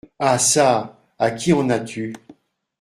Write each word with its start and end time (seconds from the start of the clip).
Ah 0.17 0.39
ça! 0.39 0.97
à 1.19 1.29
qui 1.29 1.53
en 1.53 1.69
as-tu? 1.69 2.11